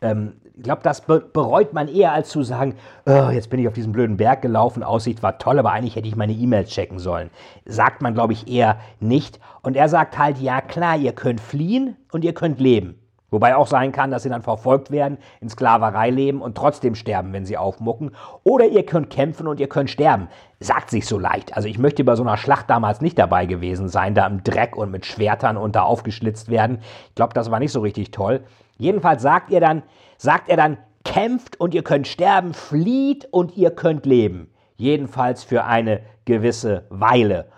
Ähm, 0.00 0.34
ich 0.58 0.64
glaube, 0.64 0.82
das 0.82 1.02
be 1.02 1.20
bereut 1.20 1.72
man 1.72 1.86
eher, 1.86 2.12
als 2.12 2.30
zu 2.30 2.42
sagen, 2.42 2.74
oh, 3.06 3.30
jetzt 3.30 3.48
bin 3.48 3.60
ich 3.60 3.68
auf 3.68 3.74
diesen 3.74 3.92
blöden 3.92 4.16
Berg 4.16 4.42
gelaufen, 4.42 4.82
Aussicht 4.82 5.22
war 5.22 5.38
toll, 5.38 5.58
aber 5.60 5.70
eigentlich 5.70 5.94
hätte 5.94 6.08
ich 6.08 6.16
meine 6.16 6.32
E-Mails 6.32 6.70
checken 6.70 6.98
sollen. 6.98 7.30
Sagt 7.64 8.02
man, 8.02 8.12
glaube 8.12 8.32
ich, 8.32 8.48
eher 8.48 8.78
nicht. 8.98 9.38
Und 9.62 9.76
er 9.76 9.88
sagt 9.88 10.18
halt, 10.18 10.38
ja 10.38 10.60
klar, 10.60 10.96
ihr 10.96 11.12
könnt 11.12 11.40
fliehen 11.40 11.96
und 12.10 12.24
ihr 12.24 12.34
könnt 12.34 12.58
leben. 12.58 12.98
Wobei 13.30 13.54
auch 13.54 13.68
sein 13.68 13.92
kann, 13.92 14.10
dass 14.10 14.24
sie 14.24 14.30
dann 14.30 14.42
verfolgt 14.42 14.90
werden, 14.90 15.18
in 15.40 15.48
Sklaverei 15.48 16.10
leben 16.10 16.40
und 16.40 16.56
trotzdem 16.56 16.94
sterben, 16.96 17.32
wenn 17.32 17.44
sie 17.44 17.58
aufmucken. 17.58 18.12
Oder 18.42 18.66
ihr 18.66 18.84
könnt 18.84 19.10
kämpfen 19.10 19.46
und 19.46 19.60
ihr 19.60 19.68
könnt 19.68 19.90
sterben. 19.90 20.28
Sagt 20.60 20.90
sich 20.90 21.06
so 21.06 21.18
leicht. 21.18 21.54
Also 21.54 21.68
ich 21.68 21.78
möchte 21.78 22.02
bei 22.02 22.16
so 22.16 22.22
einer 22.22 22.38
Schlacht 22.38 22.68
damals 22.68 23.00
nicht 23.00 23.18
dabei 23.18 23.46
gewesen 23.46 23.88
sein, 23.88 24.14
da 24.14 24.26
im 24.26 24.42
Dreck 24.42 24.76
und 24.76 24.90
mit 24.90 25.06
Schwertern 25.06 25.56
und 25.56 25.76
da 25.76 25.82
aufgeschlitzt 25.82 26.48
werden. 26.48 26.78
Ich 27.10 27.14
glaube, 27.14 27.34
das 27.34 27.50
war 27.50 27.60
nicht 27.60 27.70
so 27.70 27.80
richtig 27.80 28.10
toll. 28.10 28.40
Jedenfalls 28.78 29.22
sagt 29.22 29.50
ihr 29.50 29.60
dann, 29.60 29.82
sagt 30.18 30.50
er 30.50 30.58
dann, 30.58 30.76
kämpft 31.04 31.58
und 31.58 31.72
ihr 31.74 31.82
könnt 31.82 32.06
sterben, 32.06 32.52
flieht 32.52 33.26
und 33.30 33.56
ihr 33.56 33.70
könnt 33.70 34.04
leben. 34.04 34.52
Jedenfalls 34.76 35.42
für 35.42 35.64
eine 35.64 36.02
gewisse 36.26 36.84
Weile. 36.90 37.48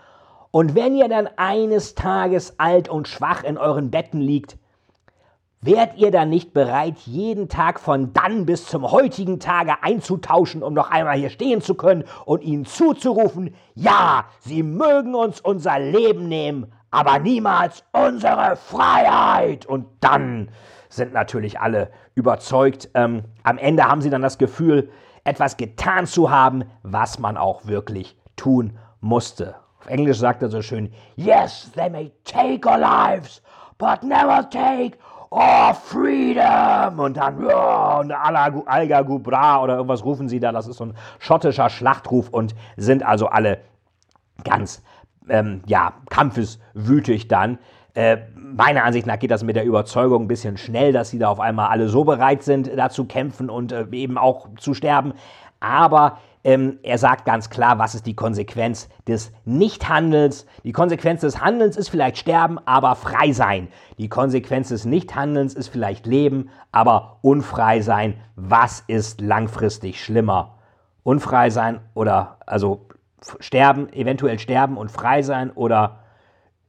Und 0.52 0.76
wenn 0.76 0.95
ihr 0.95 1.09
dann 1.09 1.29
eines 1.37 1.97
Tages 1.97 2.59
alt 2.59 2.88
und 2.88 3.09
schwach 3.09 3.43
in 3.43 3.59
euren 3.59 3.90
Betten 3.90 4.21
liegt, 4.21 4.57
Wärt 5.62 5.99
ihr 5.99 6.11
dann 6.11 6.31
nicht 6.31 6.55
bereit, 6.55 6.97
jeden 7.00 7.50
Tag 7.50 7.81
von 7.81 8.14
dann 8.14 8.47
bis 8.47 8.64
zum 8.64 8.90
heutigen 8.90 9.40
Tage 9.40 9.83
einzutauschen, 9.83 10.62
um 10.62 10.73
noch 10.73 10.90
einmal 10.90 11.19
hier 11.19 11.29
stehen 11.29 11.61
zu 11.61 11.75
können 11.75 12.05
und 12.25 12.43
ihnen 12.43 12.64
zuzurufen, 12.64 13.55
ja, 13.75 14.25
sie 14.38 14.62
mögen 14.62 15.14
uns 15.14 15.38
unser 15.38 15.79
Leben 15.79 16.29
nehmen, 16.29 16.73
aber 16.90 17.19
niemals 17.19 17.85
unsere 17.93 18.57
Freiheit. 18.57 19.67
Und 19.67 19.85
dann 20.00 20.49
sind 20.90 21.14
natürlich 21.14 21.59
alle 21.59 21.90
überzeugt. 22.14 22.90
Ähm, 22.94 23.25
am 23.42 23.56
Ende 23.56 23.85
haben 23.85 24.02
sie 24.02 24.11
dann 24.11 24.23
das 24.23 24.37
Gefühl, 24.37 24.90
etwas 25.25 25.56
getan 25.56 26.06
zu 26.06 26.30
haben, 26.30 26.64
was 26.82 27.18
man 27.18 27.38
auch 27.38 27.66
wirklich 27.66 28.18
tun 28.37 28.76
musste. 29.00 29.54
Auf 29.80 29.87
Englisch 29.87 30.18
sagt 30.18 30.42
er 30.42 30.50
so 30.50 30.61
schön, 30.61 30.92
Yes, 31.16 31.70
they 31.75 31.88
may 31.88 32.12
take 32.25 32.68
our 32.68 32.78
lives, 32.78 33.42
but 33.78 34.02
never 34.02 34.49
take 34.50 34.99
oh, 35.30 35.73
Freedom! 35.73 36.99
Und 36.99 37.16
dann, 37.16 37.37
und 37.37 38.12
Alga 38.12 39.02
Gubra 39.02 39.62
oder 39.62 39.76
irgendwas 39.76 40.04
rufen 40.04 40.28
sie 40.28 40.40
da. 40.40 40.52
Das 40.52 40.66
ist 40.66 40.76
so 40.76 40.87
ein 40.87 40.94
schottischer 41.18 41.70
Schlachtruf 41.70 42.28
und 42.28 42.54
sind 42.76 43.02
also 43.02 43.28
alle 43.28 43.59
ganz, 44.44 44.82
ähm, 45.28 45.62
ja, 45.66 45.94
kampfeswütig 46.11 47.28
dann. 47.28 47.59
Äh, 47.94 48.18
meiner 48.35 48.85
Ansicht 48.85 49.06
nach 49.06 49.18
geht 49.18 49.30
das 49.30 49.42
mit 49.42 49.56
der 49.56 49.64
Überzeugung 49.64 50.25
ein 50.25 50.28
bisschen 50.28 50.56
schnell, 50.56 50.92
dass 50.92 51.11
sie 51.11 51.18
da 51.18 51.28
auf 51.28 51.40
einmal 51.40 51.68
alle 51.68 51.88
so 51.88 52.04
bereit 52.04 52.42
sind, 52.42 52.70
da 52.76 52.90
zu 52.90 53.04
kämpfen 53.04 53.50
und 53.50 53.73
äh, 53.73 53.87
eben 53.92 54.18
auch 54.18 54.49
zu 54.56 54.75
sterben. 54.75 55.14
Aber 55.61 56.18
ähm, 56.42 56.78
er 56.82 56.97
sagt 56.97 57.26
ganz 57.26 57.50
klar, 57.50 57.78
was 57.78 57.94
ist 57.94 58.06
die 58.06 58.16
Konsequenz 58.16 58.88
des 59.06 59.32
Nichthandelns. 59.44 60.47
Die 60.64 60.73
Konsequenz 60.73 61.20
des 61.20 61.40
Handelns 61.40 61.76
ist 61.76 61.90
vielleicht 61.90 62.16
sterben, 62.16 62.59
aber 62.64 62.94
frei 62.94 63.32
sein. 63.32 63.68
Die 63.99 64.09
Konsequenz 64.09 64.68
des 64.68 64.87
Nichthandelns 64.87 65.54
ist 65.54 65.68
vielleicht 65.68 66.06
leben, 66.06 66.49
aber 66.73 67.18
unfrei 67.20 67.82
sein. 67.82 68.14
Was 68.37 68.82
ist 68.87 69.20
langfristig 69.20 70.02
schlimmer? 70.02 70.59
Unfrei 71.02 71.50
sein 71.50 71.80
oder 71.94 72.38
also 72.47 72.87
sterben, 73.40 73.92
eventuell 73.92 74.38
sterben 74.38 74.78
und 74.78 74.90
frei 74.90 75.23
sein 75.23 75.50
oder 75.50 75.99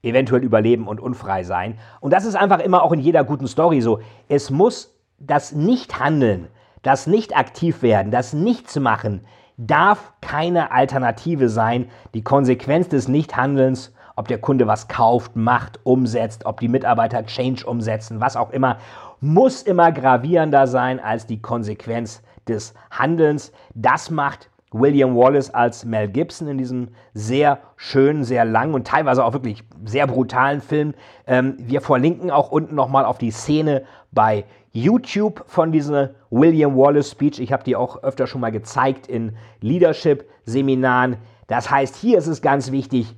eventuell 0.03 0.43
überleben 0.43 0.87
und 0.87 0.99
unfrei 0.99 1.43
sein. 1.43 1.77
Und 1.99 2.13
das 2.13 2.25
ist 2.25 2.35
einfach 2.35 2.59
immer 2.59 2.83
auch 2.83 2.91
in 2.91 2.99
jeder 2.99 3.23
guten 3.23 3.47
Story 3.47 3.81
so. 3.81 3.99
Es 4.27 4.49
muss 4.49 4.95
das 5.19 5.51
Nichthandeln, 5.51 6.47
das 6.81 7.07
Nicht-Aktiv-Werden, 7.07 8.11
das 8.11 8.33
Nichts-Machen, 8.33 9.25
darf 9.57 10.13
keine 10.21 10.71
Alternative 10.71 11.49
sein. 11.49 11.89
Die 12.13 12.23
Konsequenz 12.23 12.89
des 12.89 13.07
Nichthandelns, 13.07 13.93
ob 14.15 14.27
der 14.27 14.39
Kunde 14.39 14.67
was 14.67 14.87
kauft, 14.87 15.35
macht, 15.35 15.79
umsetzt, 15.83 16.45
ob 16.45 16.59
die 16.59 16.67
Mitarbeiter 16.67 17.25
Change 17.25 17.65
umsetzen, 17.65 18.19
was 18.19 18.35
auch 18.35 18.49
immer, 18.49 18.77
muss 19.19 19.61
immer 19.61 19.91
gravierender 19.91 20.65
sein 20.65 20.99
als 20.99 21.27
die 21.27 21.41
Konsequenz 21.41 22.23
des 22.47 22.73
Handelns. 22.89 23.51
Das 23.75 24.09
macht 24.09 24.49
William 24.71 25.15
Wallace 25.15 25.53
als 25.53 25.83
Mel 25.85 26.07
Gibson 26.07 26.47
in 26.47 26.57
diesem 26.57 26.89
sehr 27.13 27.59
schönen, 27.75 28.23
sehr 28.23 28.45
langen 28.45 28.73
und 28.73 28.87
teilweise 28.87 29.23
auch 29.23 29.33
wirklich 29.33 29.63
sehr 29.83 30.07
brutalen 30.07 30.61
Film. 30.61 30.93
Ähm, 31.27 31.55
wir 31.59 31.81
verlinken 31.81 32.31
auch 32.31 32.51
unten 32.51 32.75
nochmal 32.75 33.05
auf 33.05 33.17
die 33.17 33.31
Szene 33.31 33.83
bei 34.11 34.45
YouTube 34.71 35.43
von 35.47 35.71
dieser 35.71 36.11
William 36.29 36.77
Wallace 36.77 37.11
Speech. 37.11 37.39
Ich 37.39 37.51
habe 37.51 37.63
die 37.63 37.75
auch 37.75 38.01
öfter 38.03 38.27
schon 38.27 38.41
mal 38.41 38.51
gezeigt 38.51 39.07
in 39.07 39.35
Leadership-Seminaren. 39.59 41.17
Das 41.47 41.69
heißt, 41.69 41.97
hier 41.97 42.17
ist 42.17 42.27
es 42.27 42.41
ganz 42.41 42.71
wichtig, 42.71 43.13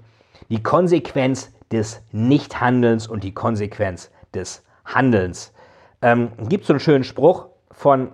die 0.50 0.64
Konsequenz 0.64 1.52
des 1.72 2.02
Nichthandelns 2.12 3.08
und 3.08 3.24
die 3.24 3.34
Konsequenz 3.34 4.10
des 4.34 4.64
Handelns. 4.86 5.54
Ähm, 6.02 6.32
Gibt 6.50 6.66
so 6.66 6.74
einen 6.74 6.80
schönen 6.80 7.04
Spruch 7.04 7.48
von, 7.72 8.10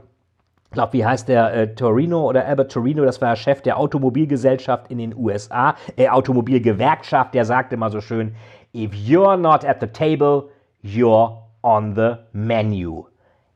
ich 0.69 0.73
glaube, 0.73 0.93
wie 0.93 1.03
heißt 1.03 1.27
der, 1.27 1.51
äh, 1.51 1.73
Torino 1.73 2.29
oder 2.29 2.45
Albert 2.45 2.71
Torino, 2.71 3.03
das 3.03 3.19
war 3.21 3.35
Chef 3.35 3.63
der 3.63 3.79
Automobilgesellschaft 3.79 4.91
in 4.91 4.99
den 4.99 5.15
USA, 5.15 5.75
äh, 5.97 6.09
Automobilgewerkschaft, 6.09 7.33
der 7.33 7.43
sagte 7.43 7.73
immer 7.73 7.89
so 7.89 8.01
schön, 8.01 8.35
if 8.75 8.91
you're 8.93 9.35
not 9.35 9.65
at 9.65 9.81
the 9.81 9.87
table, 9.87 10.49
you're 10.83 11.37
on 11.63 11.95
the 11.95 12.17
menu. 12.33 13.05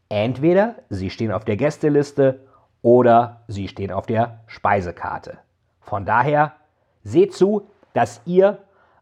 Entweder 0.10 0.76
Sie 0.90 1.12
stehen 1.12 1.32
auf 1.32 1.46
der 1.46 1.56
Gästeliste 1.56 2.40
oder 2.82 3.44
Sie 3.48 3.68
stehen 3.68 3.92
auf 3.92 4.08
der 4.08 4.40
Speisekarte. 4.48 5.38
Von 5.82 6.06
daher 6.06 6.54
seht 7.04 7.36
zu, 7.36 7.68
dass 7.94 8.22
ihr 8.26 8.58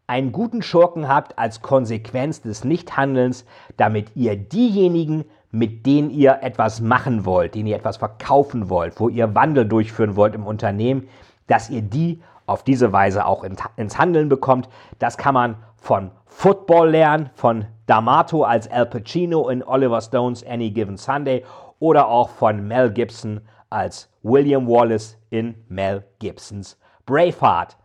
einen 0.07 0.33
guten 0.33 0.61
Schurken 0.61 1.07
habt 1.07 1.39
als 1.39 1.61
Konsequenz 1.61 2.41
des 2.41 2.65
Nichthandelns, 2.65 3.45
damit 3.77 4.17
ihr 4.17 4.35
diejenigen, 4.35 5.23
mit 5.51 5.85
denen 5.85 6.09
ihr 6.09 6.39
etwas 6.41 6.81
machen 6.81 7.25
wollt, 7.25 7.55
denen 7.55 7.67
ihr 7.67 7.75
etwas 7.75 7.97
verkaufen 7.97 8.69
wollt, 8.69 8.99
wo 8.99 9.09
ihr 9.09 9.35
Wandel 9.35 9.65
durchführen 9.67 10.15
wollt 10.15 10.35
im 10.35 10.45
Unternehmen, 10.45 11.07
dass 11.47 11.69
ihr 11.69 11.81
die 11.81 12.21
auf 12.45 12.63
diese 12.63 12.91
Weise 12.91 13.25
auch 13.25 13.43
ins 13.43 13.97
Handeln 13.97 14.29
bekommt. 14.29 14.69
Das 14.99 15.17
kann 15.17 15.33
man 15.33 15.55
von 15.75 16.11
Football 16.25 16.91
lernen, 16.91 17.29
von 17.33 17.65
D'Amato 17.87 18.43
als 18.43 18.69
Al 18.69 18.85
Pacino 18.85 19.49
in 19.49 19.63
Oliver 19.63 20.01
Stones 20.01 20.45
Any 20.45 20.71
Given 20.71 20.97
Sunday 20.97 21.43
oder 21.79 22.07
auch 22.07 22.29
von 22.29 22.67
Mel 22.67 22.91
Gibson 22.91 23.41
als 23.69 24.09
William 24.23 24.67
Wallace 24.67 25.17
in 25.29 25.55
Mel 25.67 26.03
Gibsons 26.19 26.77
Braveheart. 27.05 27.77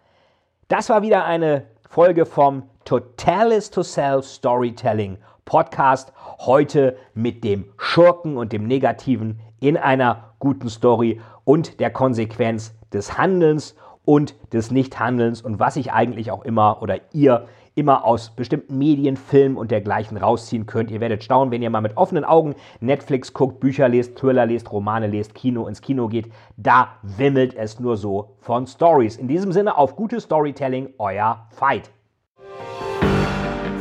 Das 0.68 0.88
war 0.90 1.02
wieder 1.02 1.25
eine 1.25 1.66
Folge 1.88 2.26
vom 2.26 2.64
Totalis 2.85 3.70
to 3.70 3.82
Sell 3.82 4.23
Storytelling 4.23 5.18
Podcast. 5.46 6.12
Heute 6.40 6.98
mit 7.14 7.42
dem 7.44 7.64
Schurken 7.78 8.36
und 8.36 8.52
dem 8.52 8.66
Negativen 8.66 9.40
in 9.60 9.78
einer 9.78 10.34
guten 10.38 10.68
Story 10.68 11.20
und 11.44 11.80
der 11.80 11.90
Konsequenz 11.90 12.74
des 12.92 13.16
Handelns 13.16 13.74
und 14.04 14.34
des 14.52 14.70
Nichthandelns 14.70 15.40
und 15.40 15.58
was 15.58 15.76
ich 15.76 15.92
eigentlich 15.92 16.30
auch 16.30 16.44
immer 16.44 16.82
oder 16.82 16.98
ihr 17.12 17.46
immer 17.76 18.04
aus 18.04 18.30
bestimmten 18.30 18.78
Medien, 18.78 19.16
Filmen 19.16 19.56
und 19.56 19.70
dergleichen 19.70 20.16
rausziehen 20.16 20.66
könnt. 20.66 20.90
Ihr 20.90 21.00
werdet 21.00 21.22
staunen, 21.22 21.52
wenn 21.52 21.62
ihr 21.62 21.70
mal 21.70 21.82
mit 21.82 21.96
offenen 21.96 22.24
Augen 22.24 22.54
Netflix 22.80 23.32
guckt, 23.32 23.60
Bücher 23.60 23.88
lest, 23.88 24.16
Thriller 24.16 24.46
lest, 24.46 24.72
Romane 24.72 25.06
lest, 25.06 25.34
Kino 25.34 25.66
ins 25.68 25.82
Kino 25.82 26.08
geht. 26.08 26.32
Da 26.56 26.96
wimmelt 27.02 27.54
es 27.54 27.78
nur 27.78 27.96
so 27.96 28.36
von 28.40 28.66
Stories. 28.66 29.16
In 29.16 29.28
diesem 29.28 29.52
Sinne 29.52 29.76
auf 29.76 29.94
gutes 29.94 30.24
Storytelling, 30.24 30.94
euer 30.98 31.46
Fight. 31.50 31.90